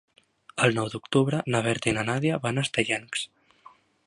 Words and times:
El 0.67 0.73
nou 0.79 0.87
d'octubre 0.93 1.43
na 1.55 1.61
Berta 1.69 1.93
i 1.93 1.95
na 2.01 2.07
Nàdia 2.11 2.43
van 2.47 2.59
a 2.63 2.67
Estellencs. 2.69 3.29